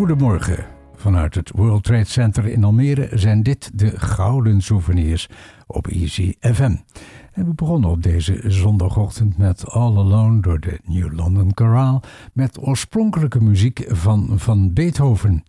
[0.00, 0.66] Goedemorgen.
[0.94, 5.28] Vanuit het World Trade Center in Almere zijn dit de gouden souvenirs
[5.66, 6.76] op Easy FM.
[7.34, 12.02] We begonnen op deze zondagochtend met All Alone door de New London Chorale
[12.32, 15.44] met oorspronkelijke muziek van Van Beethoven.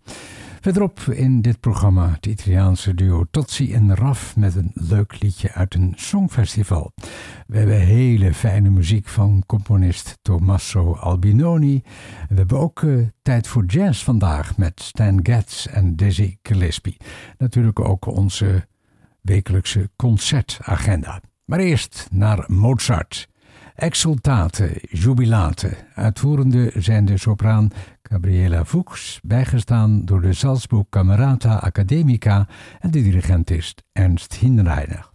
[0.62, 5.74] Verderop in dit programma het Italiaanse duo Tozzi en Raf met een leuk liedje uit
[5.74, 6.92] een songfestival.
[7.46, 11.82] We hebben hele fijne muziek van componist Tommaso Albinoni.
[12.28, 16.96] We hebben ook uh, tijd voor jazz vandaag met Stan Getz en Dizzy Gillespie.
[17.38, 18.66] Natuurlijk ook onze
[19.20, 21.20] wekelijkse concertagenda.
[21.44, 23.28] Maar eerst naar Mozart.
[23.74, 25.76] Exultate, jubilate.
[25.94, 27.70] Uitvoerende zijn de sopraan
[28.12, 32.48] Gabriela Fuchs, bijgestaan door de Salzburg Camerata Academica
[32.80, 35.11] en de dirigent is Ernst Hinreiner.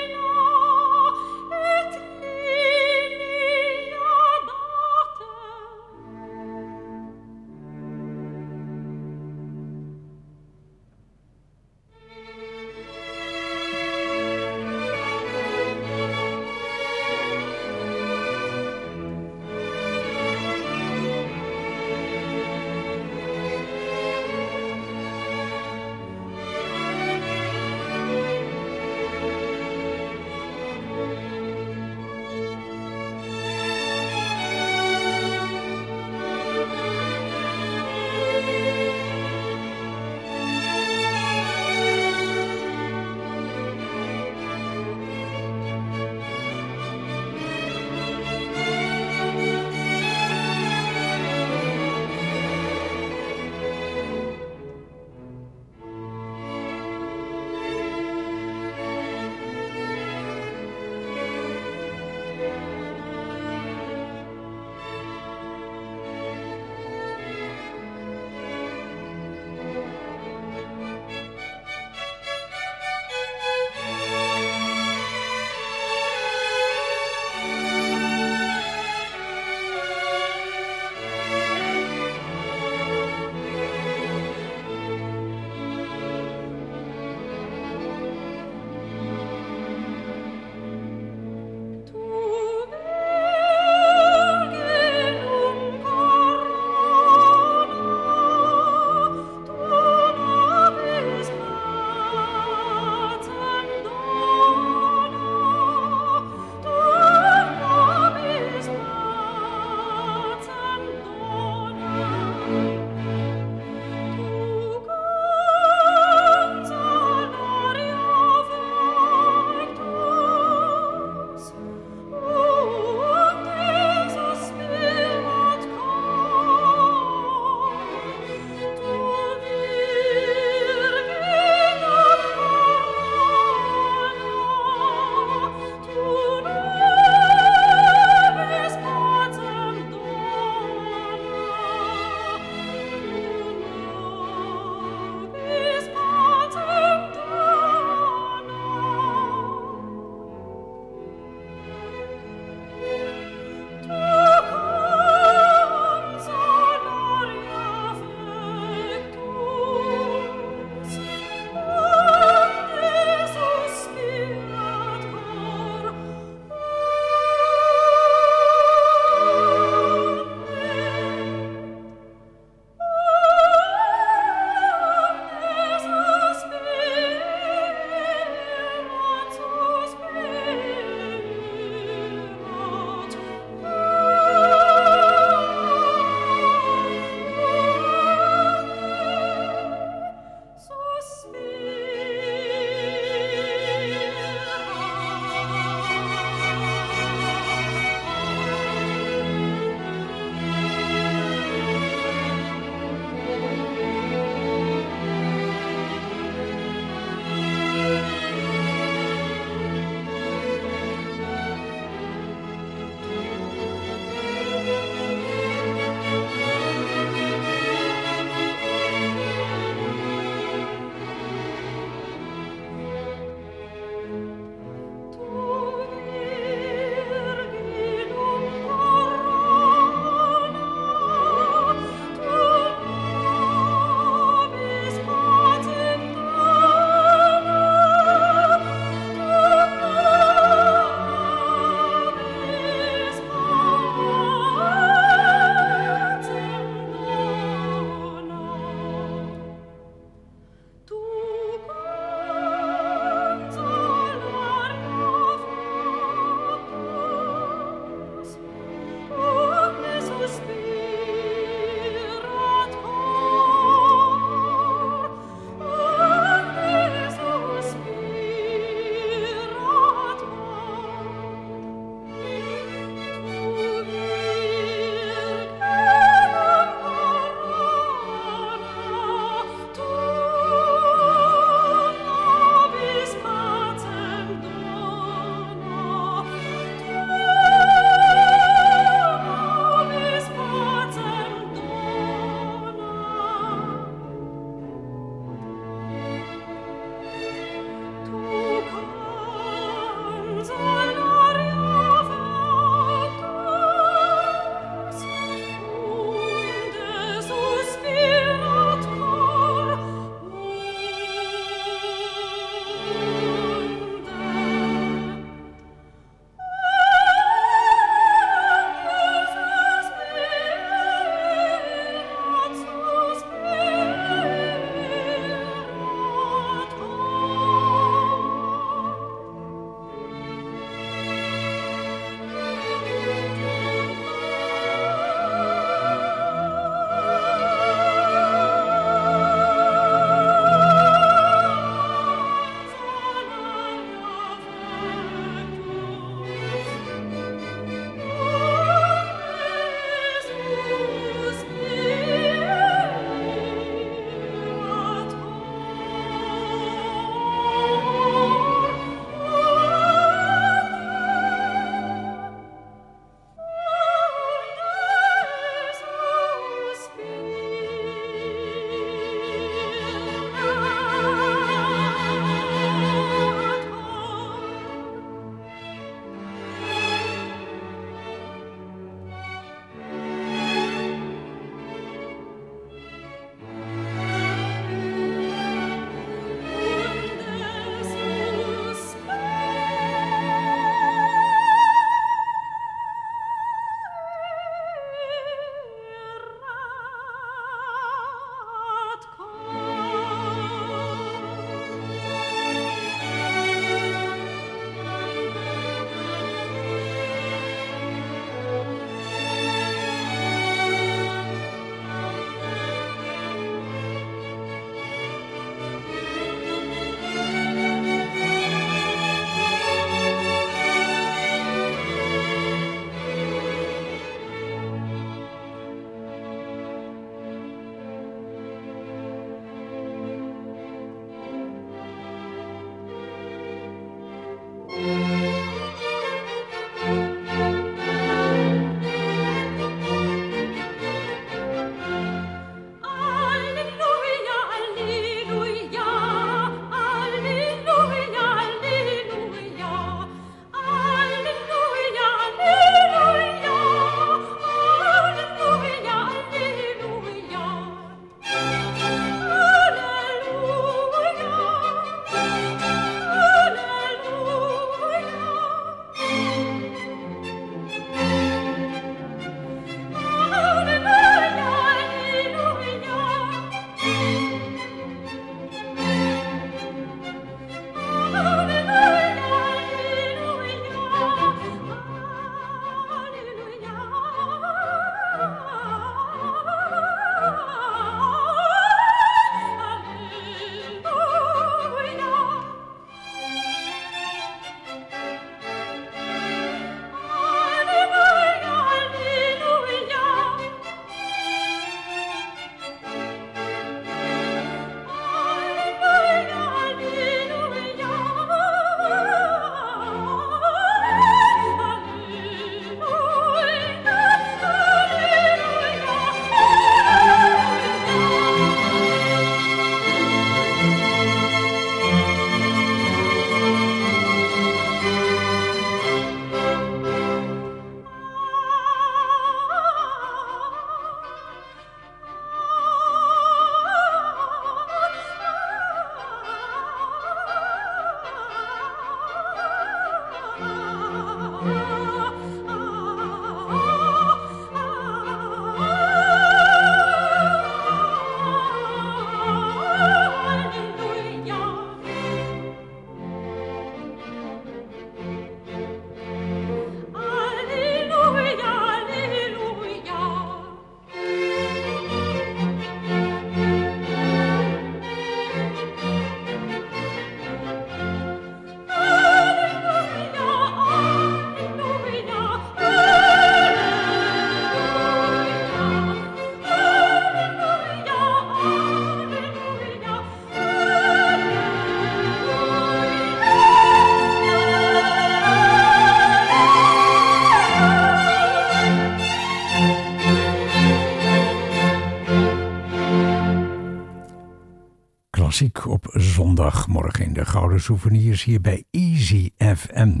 [596.52, 600.00] Zondagmorgen in de Gouden Souvenirs hier bij Easy FM.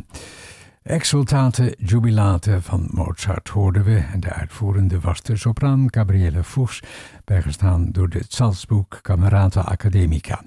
[0.82, 6.82] Exultate Jubilate van Mozart hoorden we en de uitvoerende was de sopraan Gabriele Fuchs,
[7.24, 10.42] bijgestaan door de Salzburg Camerata Academica.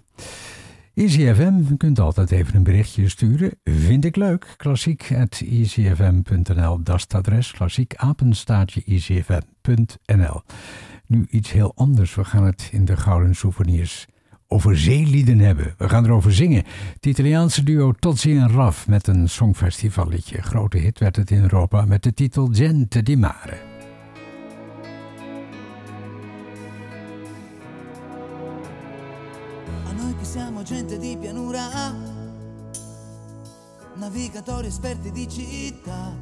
[0.94, 3.52] Easy FM, kunt altijd even een berichtje sturen.
[3.63, 4.54] Vind ik leuk.
[4.58, 7.52] Klassiek at easyfm.nl, dat is het adres.
[7.52, 10.41] Klassiek apenstaatje easyfm.nl.
[11.08, 12.15] Nu iets heel anders.
[12.15, 14.08] We gaan het in de Gouden Souvenirs
[14.48, 15.74] over zeelieden hebben.
[15.78, 16.64] We gaan erover zingen.
[16.94, 20.42] Het Italiaanse duo Tozzi en Raf met een songfestivalletje.
[20.42, 23.58] Grote hit werd het in Europa met de titel Gente di Mare.
[29.88, 31.94] A noi che siamo gente di pianura,
[33.96, 36.18] navigatori esperti di città,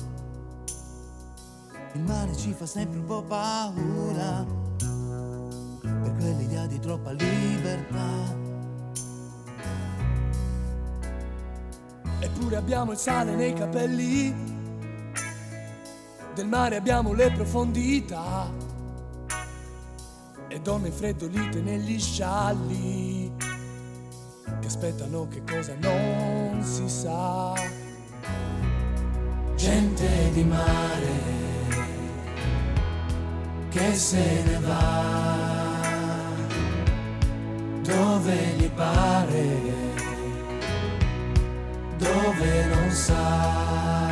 [1.93, 4.62] il mare ci fa sempre un po' paura
[6.03, 8.41] per quell'idea di troppa libertà.
[12.19, 14.33] Eppure abbiamo il sale nei capelli,
[16.35, 18.51] del mare abbiamo le profondità
[20.47, 23.31] e donne freddolite negli scialli
[24.59, 27.53] che aspettano che cosa non si sa.
[29.55, 31.31] Gente di mare
[33.69, 35.52] che se ne va
[37.95, 39.45] dove gli pare,
[41.97, 44.09] dove non sa.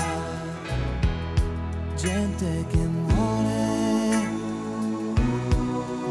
[1.96, 4.30] Gente che muore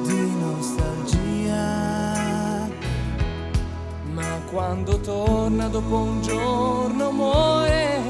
[0.04, 1.58] di nostalgia.
[4.12, 8.00] Ma quando torna dopo un giorno muore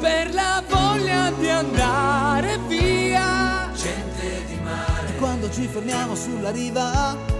[0.00, 3.70] per la voglia di andare via.
[3.74, 5.08] Gente di mare.
[5.08, 7.33] E quando ci fermiamo sulla riva.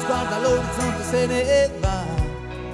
[0.00, 2.04] Gente che guarda l'orizzonte se ne va.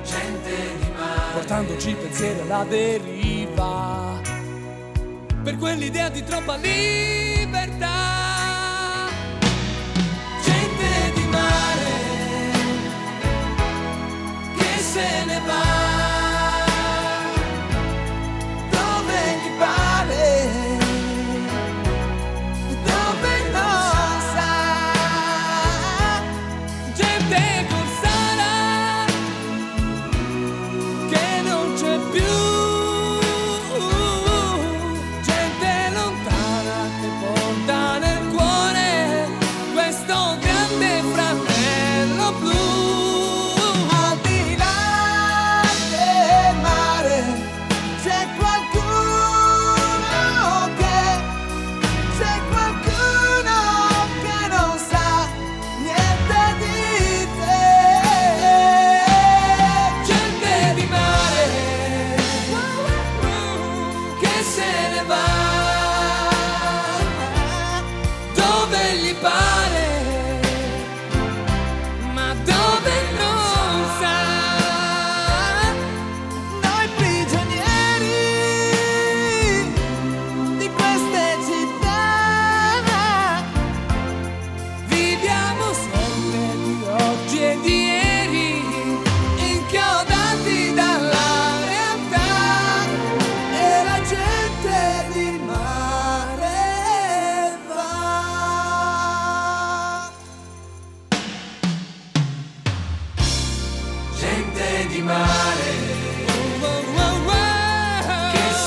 [0.04, 1.32] Gente di mare.
[1.32, 4.20] Portandoci pensieri alla deriva.
[5.42, 7.95] Per quell'idea di troppa libertà.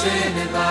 [0.01, 0.68] sin and.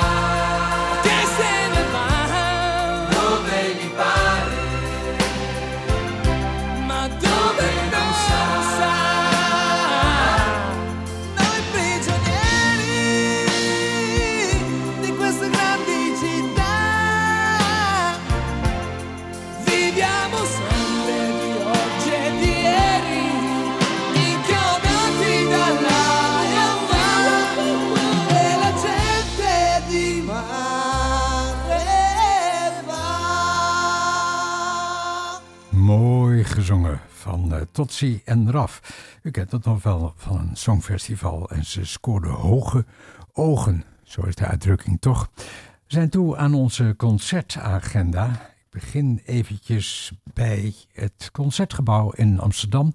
[37.70, 38.80] Totsi en Raf.
[39.22, 42.84] U kent het nog wel van een songfestival en ze scoorden hoge
[43.32, 43.84] ogen.
[44.02, 45.30] Zo is de uitdrukking toch.
[45.34, 45.44] We
[45.86, 48.30] zijn toe aan onze concertagenda.
[48.30, 52.94] Ik begin eventjes bij het Concertgebouw in Amsterdam.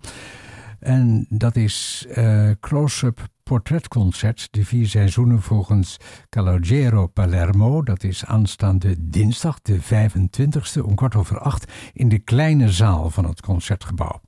[0.80, 5.98] En dat is uh, Close-up portretconcert, de vier seizoenen volgens
[6.30, 7.84] Calogero Palermo.
[7.84, 13.26] Dat is aanstaande dinsdag, de 25e, om kwart over acht, in de kleine zaal van
[13.26, 14.22] het Concertgebouw.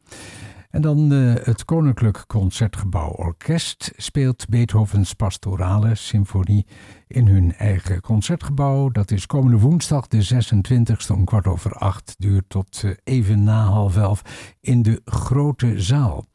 [0.75, 6.65] En dan uh, het Koninklijk Concertgebouw Orkest speelt Beethovens Pastorale Symfonie
[7.07, 8.89] in hun eigen concertgebouw.
[8.89, 12.15] Dat is komende woensdag de 26e om kwart over acht.
[12.17, 14.21] Duurt tot uh, even na half elf
[14.61, 16.25] in de grote zaal.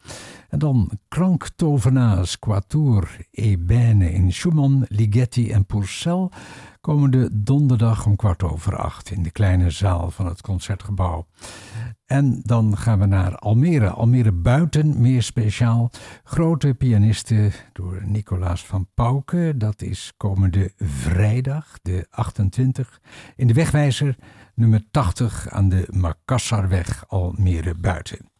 [0.48, 6.28] En dan klanktovenaars Quatuor e Bene in Schumann, Ligeti en Purcell
[6.80, 11.26] komende donderdag om kwart over acht in de kleine zaal van het concertgebouw.
[12.10, 13.88] En dan gaan we naar Almere.
[13.88, 15.90] Almere buiten, meer speciaal.
[16.24, 19.58] Grote pianisten door Nicolaas van Pauken.
[19.58, 23.00] Dat is komende vrijdag, de 28,
[23.36, 24.16] in de wegwijzer
[24.54, 28.30] nummer 80 aan de Makassarweg Almere buiten.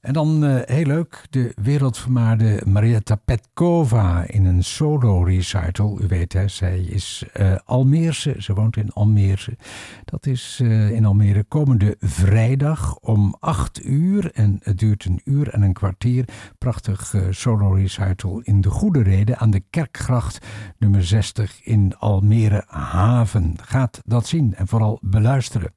[0.00, 6.00] En dan uh, heel leuk, de wereldvermaarde Marietta Petkova in een solo recital.
[6.02, 9.56] U weet hè, zij is uh, Almeerse, ze woont in Almeerse.
[10.04, 14.30] Dat is uh, in Almere komende vrijdag om 8 uur.
[14.32, 16.24] En het duurt een uur en een kwartier.
[16.58, 20.46] Prachtig solo recital in de Goede Reden aan de Kerkgracht
[20.78, 23.54] nummer 60 in Almere Haven.
[23.62, 25.72] Gaat dat zien en vooral beluisteren.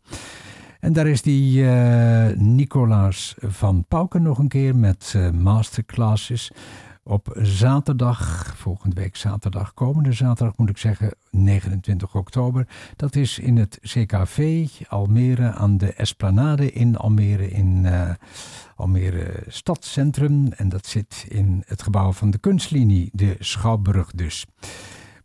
[0.81, 6.51] En daar is die uh, Nicolaas van Pauken nog een keer met uh, masterclasses.
[7.03, 12.67] Op zaterdag, volgende week zaterdag, komende zaterdag moet ik zeggen, 29 oktober.
[12.95, 18.09] Dat is in het CKV Almere aan de Esplanade in Almere, in uh,
[18.75, 20.51] Almere Stadscentrum.
[20.51, 24.45] En dat zit in het gebouw van de kunstlinie, de Schouwburg dus.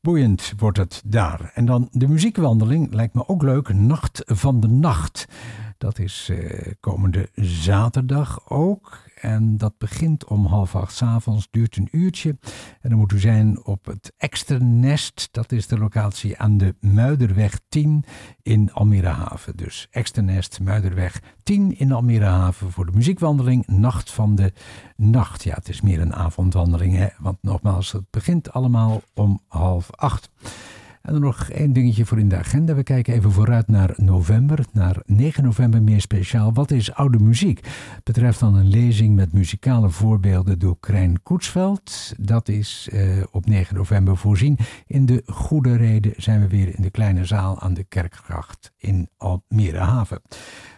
[0.07, 1.51] Boeiend wordt het daar.
[1.55, 3.75] En dan de muziekwandeling lijkt me ook leuk.
[3.75, 5.27] Nacht van de Nacht.
[5.79, 8.99] Dat is uh, komende zaterdag ook.
[9.27, 12.39] En dat begint om half acht s avonds, duurt een uurtje.
[12.81, 15.29] En dan moet u zijn op het Externest.
[15.31, 18.05] Dat is de locatie aan de Muiderweg 10
[18.43, 19.57] in Almere Haven.
[19.57, 24.53] Dus Externest, Muiderweg 10 in Almere Haven voor de muziekwandeling Nacht van de
[24.97, 25.45] Nacht.
[25.45, 27.09] Ja, het is meer een avondwandeling, hè?
[27.19, 30.31] want nogmaals, het begint allemaal om half acht.
[31.07, 32.75] En dan nog één dingetje voor in de agenda.
[32.75, 36.53] We kijken even vooruit naar november, naar 9 november meer speciaal.
[36.53, 37.61] Wat is oude muziek?
[38.03, 42.15] Betreft dan een lezing met muzikale voorbeelden door Krijn Koetsveld.
[42.19, 44.59] Dat is uh, op 9 november voorzien.
[44.87, 49.09] In de Goede Reden zijn we weer in de kleine zaal aan de Kerkgracht in
[49.17, 50.21] Almere Haven.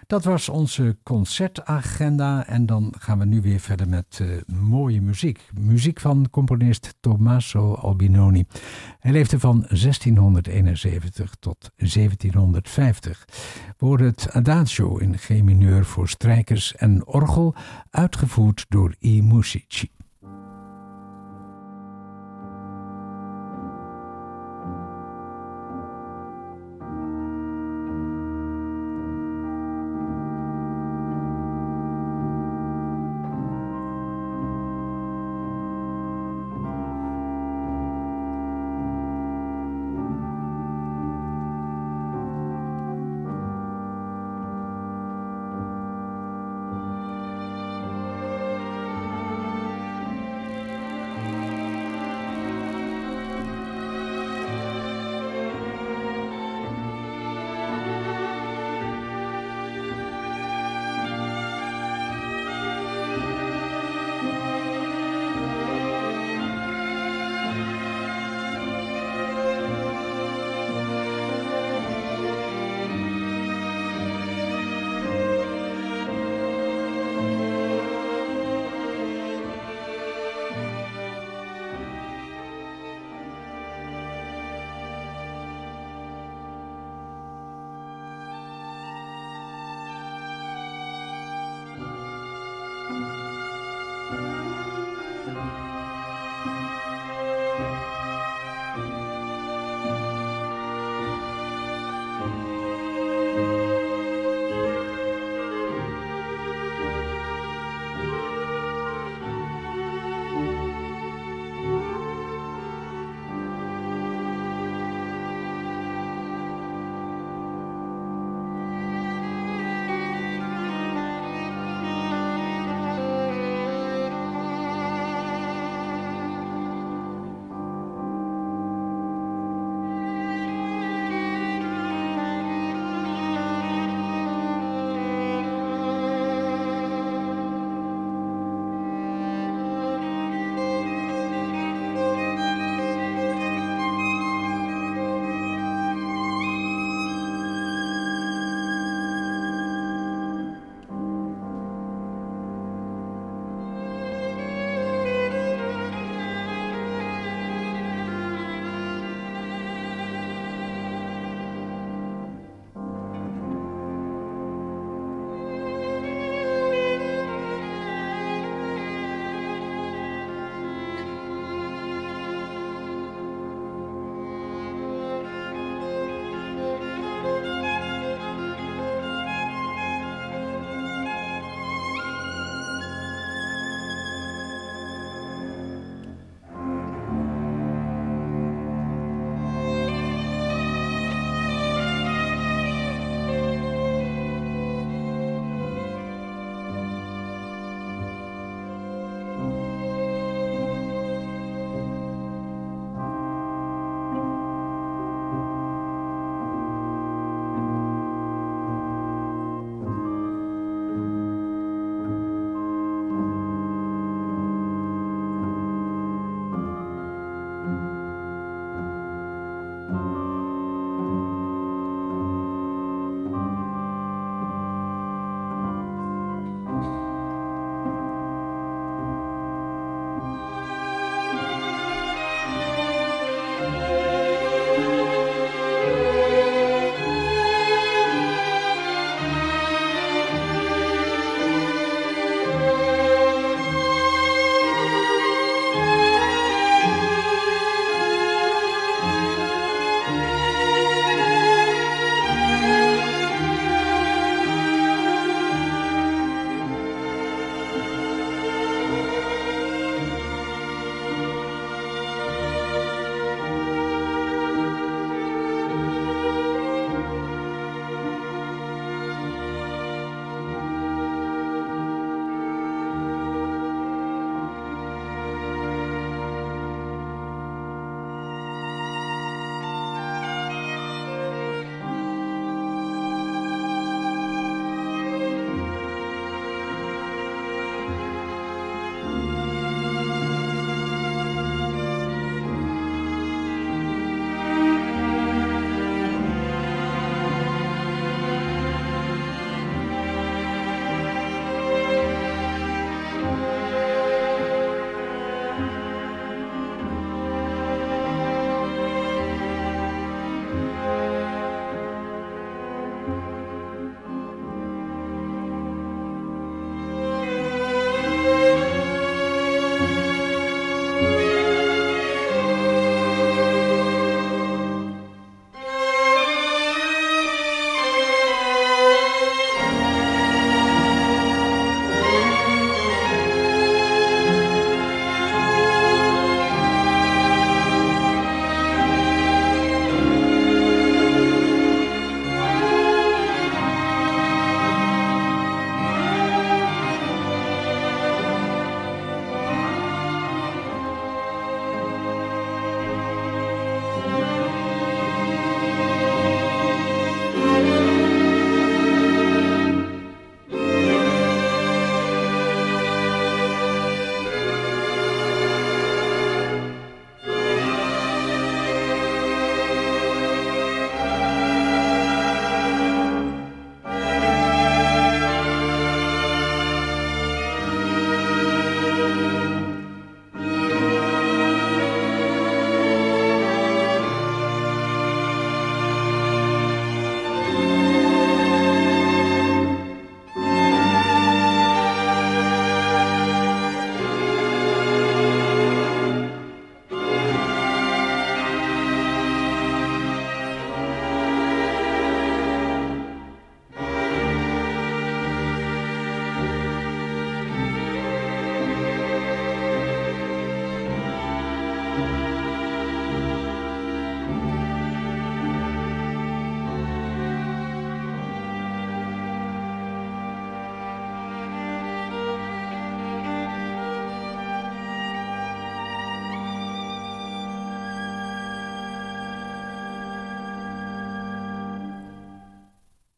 [0.09, 5.51] Dat was onze concertagenda en dan gaan we nu weer verder met uh, mooie muziek.
[5.61, 8.45] Muziek van componist Tommaso Albinoni.
[9.01, 13.25] Hij leefde van 1671 tot 1750.
[13.79, 17.55] We horen het Adagio in G mineur voor strijkers en orgel,
[17.91, 19.91] uitgevoerd door I Musici.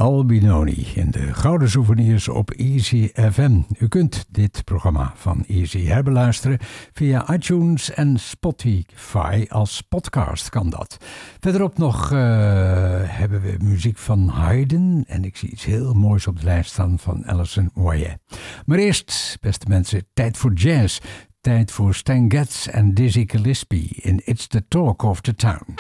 [0.01, 3.61] Albinoni in de Gouden Souvenirs op Easy FM.
[3.79, 6.59] U kunt dit programma van Easy herbeluisteren
[6.93, 9.47] via iTunes en Spotify.
[9.49, 10.97] Als podcast kan dat.
[11.41, 12.19] Verderop nog uh,
[13.05, 16.99] hebben we muziek van Haydn en ik zie iets heel moois op de lijst staan
[16.99, 18.19] van Alison Moyet.
[18.67, 20.99] Maar eerst, beste mensen, tijd voor jazz.
[21.41, 25.75] Tijd voor Stan Getz en Dizzy Gillespie in It's the Talk of the Town.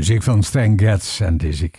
[0.00, 1.70] Muziek van Stan Getz en Dizzy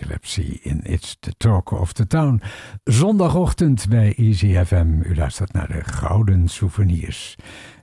[0.62, 2.42] in It's the Talk of the Town.
[2.84, 5.02] Zondagochtend bij Easy FM.
[5.04, 7.36] U luistert naar de Gouden Souvenirs.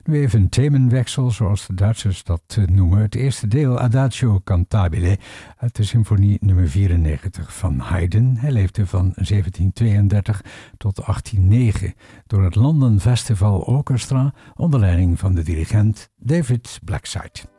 [0.03, 2.99] Nu even een themenwechsel, zoals de Duitsers dat noemen.
[2.99, 5.17] Het eerste deel Adagio Cantabile
[5.57, 8.35] uit de symfonie nummer 94 van Haydn.
[8.37, 10.41] Hij leefde van 1732
[10.77, 11.93] tot 1809
[12.27, 17.58] door het London Festival Orchestra onder leiding van de dirigent David Blackside.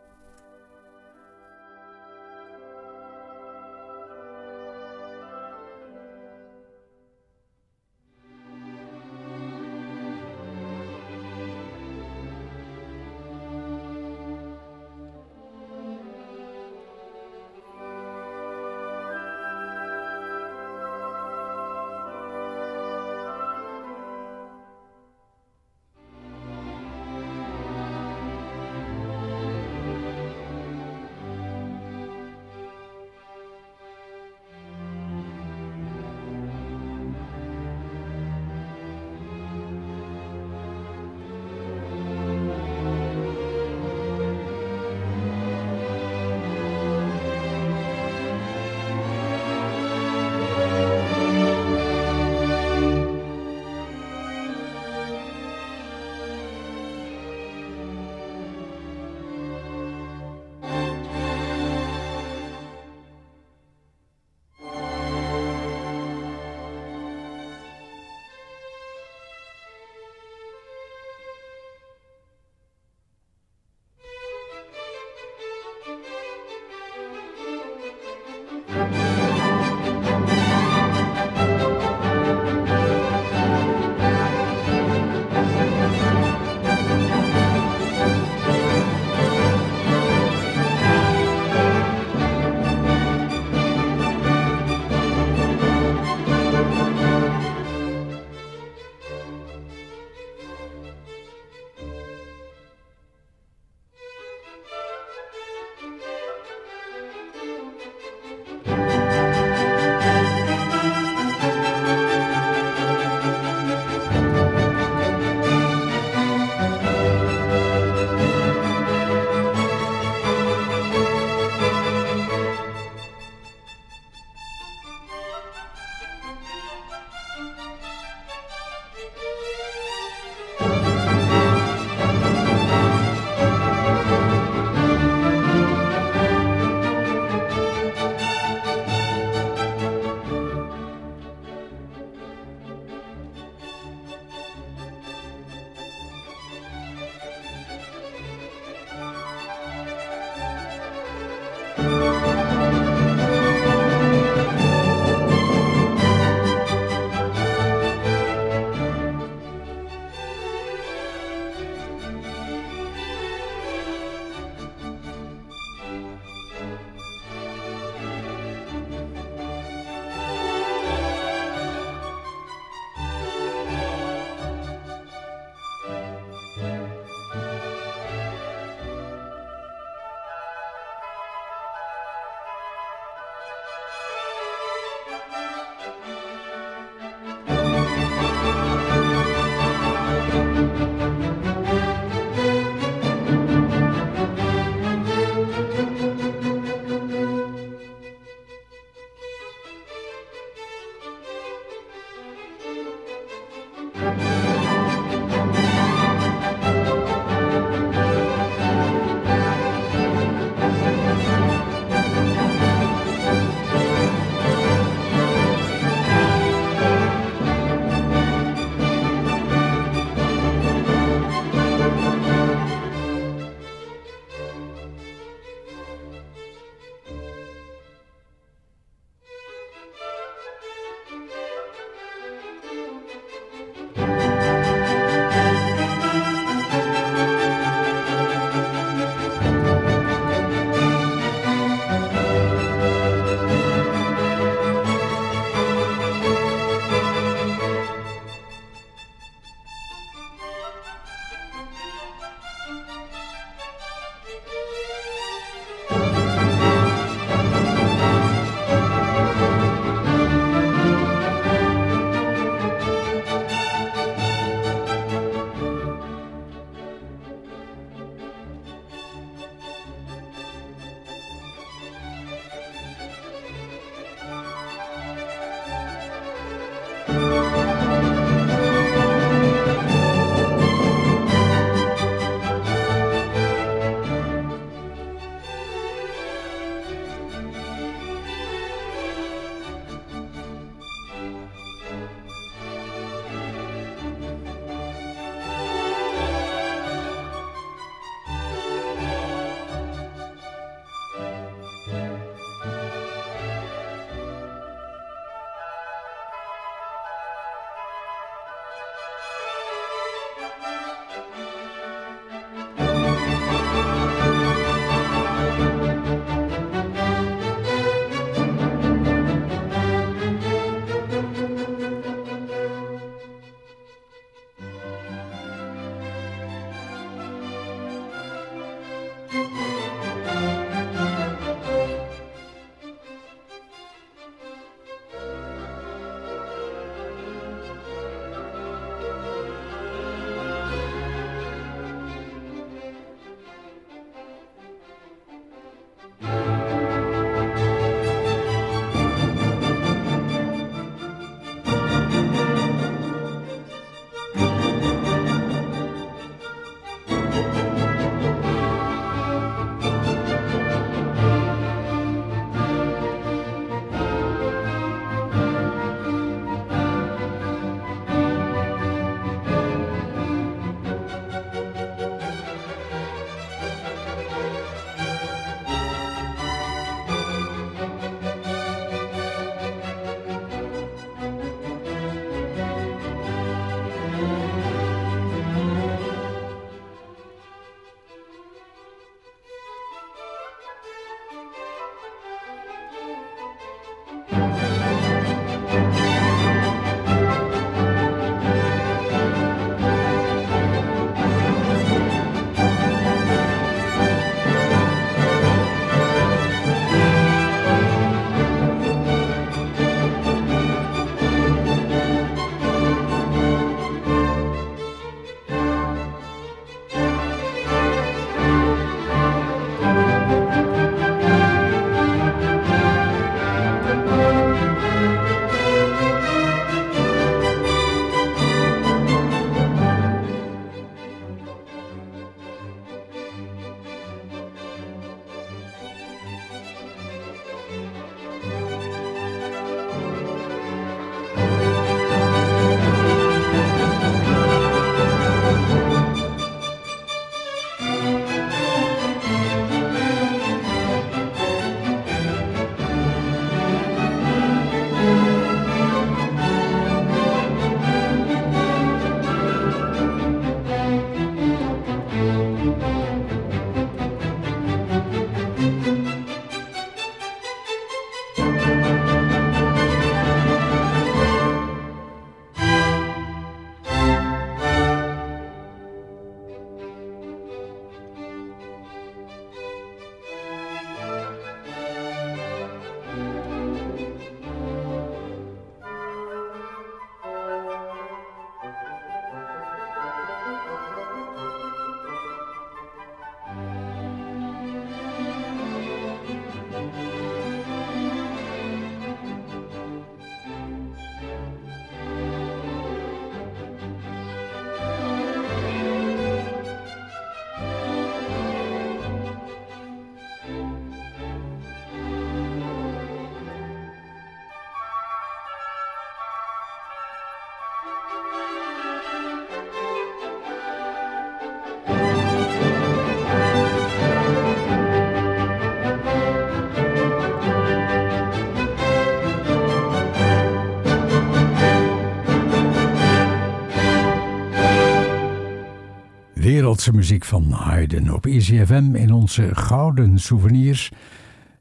[536.53, 540.91] Wereldse muziek van Haydn op EasyFM in onze gouden souvenirs.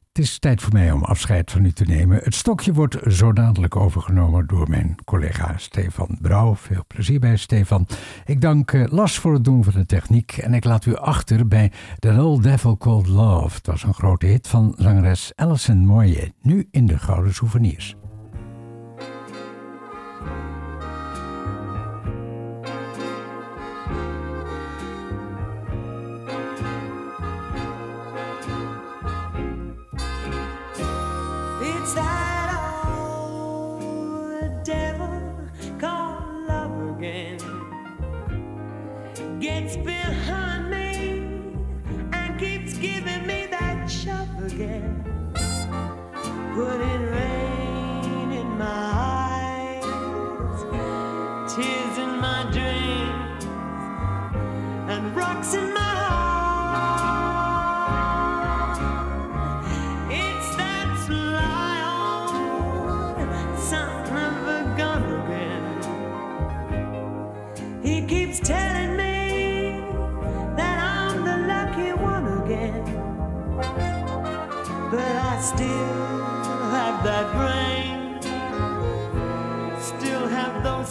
[0.08, 2.20] Het is tijd voor mij om afscheid van u te nemen.
[2.22, 6.56] Het stokje wordt zo dadelijk overgenomen door mijn collega Stefan Brouw.
[6.56, 7.86] Veel plezier bij Stefan.
[8.24, 11.48] Ik dank uh, Las voor het doen van de techniek en ik laat u achter
[11.48, 13.56] bij The Old Devil Called Love.
[13.56, 17.99] Het was een grote hit van zangeres Alison Moye, nu in de gouden souvenirs.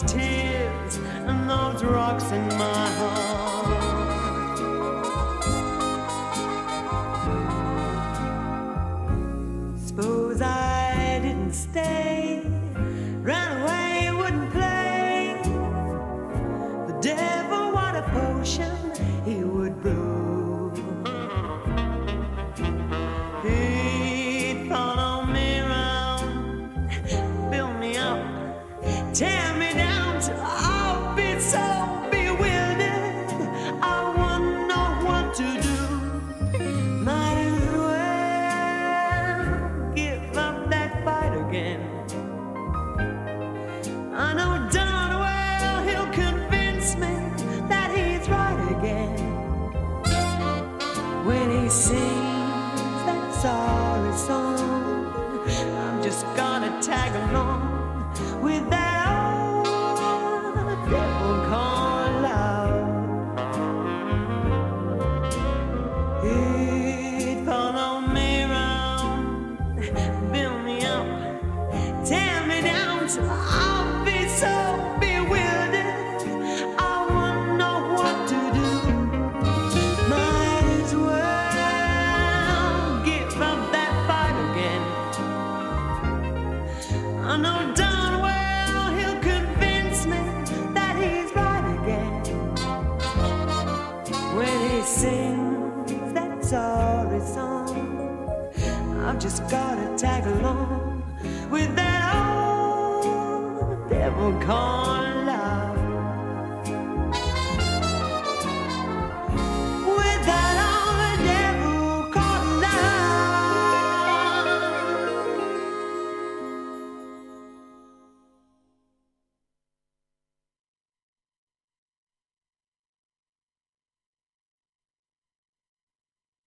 [0.08, 0.98] tears
[1.28, 2.99] and those rocks in my